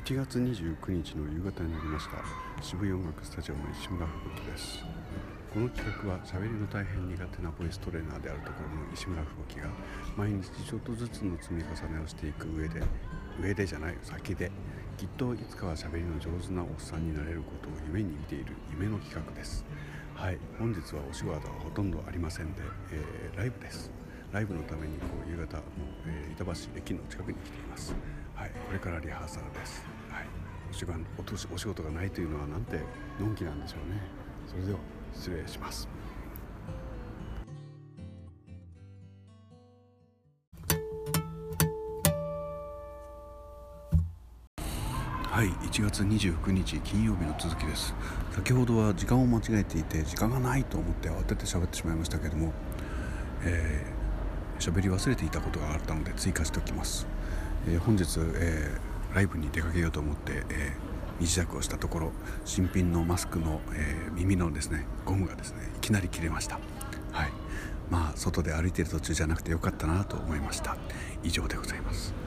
[0.00, 2.24] 1月29日の夕方になりました。
[2.64, 4.82] 渋谷音楽スタジオの石村吹雪です。
[5.52, 9.68] この企画は喋りの大変苦手なボイストレーナーであるところの石村吹雪が
[10.16, 12.80] 毎日ちょっとずつの積み重ねをしていく上で
[13.42, 14.50] 上でじゃない先で
[14.96, 19.66] きっといつかは喋りの上手なおっさんになれることを夢に見ている夢の企画です。
[20.14, 22.62] はい本日はお仕事はほとんどありませんで、
[22.92, 23.90] えー、ライブです。
[24.32, 25.62] ライブのためにこう夕方も、
[26.06, 27.92] えー、板橋駅の近くに来ています、
[28.70, 29.84] これからリハーサルです。
[30.08, 30.26] はい、
[30.70, 30.94] お仕事
[31.52, 32.78] お仕事がないというのはなんて
[33.18, 34.00] のんきなんでしょうね。
[34.46, 34.78] それでは
[35.12, 35.88] 失礼します。
[45.24, 47.92] はい、1月29日金曜日の続きです
[48.30, 52.52] 先ほどは時間を間違えていて時間がないと思って慌てて喋ってしまいましたけども、
[53.42, 57.06] えー、喋り忘れていたことがあったので追加しておきます
[57.66, 62.12] えー、本日、えー、ライブに出かけようと思って、えー、身支度をしたところ
[62.44, 66.58] 新品のマスクの、えー、耳のですねゴムがですねいきなり切れました。
[67.12, 67.30] はい。
[67.90, 70.76] まあ外で歩いている途中じゃなくてよかったなと思いました。
[71.22, 72.19] 以上でございます。